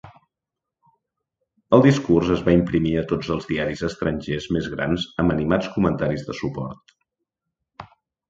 El 1.77 1.83
discurs 1.85 2.29
es 2.35 2.41
va 2.47 2.55
imprimir 2.59 2.93
a 3.01 3.03
tots 3.11 3.29
els 3.35 3.45
diaris 3.51 3.85
estrangers 3.89 4.49
més 4.57 4.69
grans 4.77 5.05
amb 5.25 5.33
animats 5.35 5.71
comentaris 5.79 6.25
de 6.31 6.37
suport. 6.39 6.97